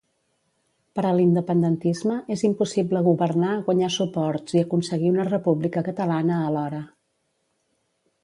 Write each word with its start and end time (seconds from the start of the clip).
Per 0.99 1.01
a 1.07 1.09
l'independentisme, 1.17 2.15
és 2.35 2.43
impossible 2.47 3.03
governar, 3.09 3.51
guanyar 3.67 3.91
suports 3.97 4.57
i 4.57 4.63
aconseguir 4.63 5.13
una 5.17 5.27
República 5.29 5.83
catalana 5.91 6.39
alhora. 6.47 6.81